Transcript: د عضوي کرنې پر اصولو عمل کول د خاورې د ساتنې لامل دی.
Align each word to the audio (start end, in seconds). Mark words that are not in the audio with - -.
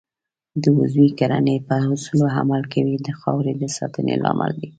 د 0.61 0.63
عضوي 0.77 1.09
کرنې 1.19 1.55
پر 1.67 1.81
اصولو 1.95 2.25
عمل 2.37 2.61
کول 2.71 2.89
د 3.05 3.09
خاورې 3.19 3.53
د 3.61 3.63
ساتنې 3.77 4.13
لامل 4.23 4.51
دی. 4.61 4.67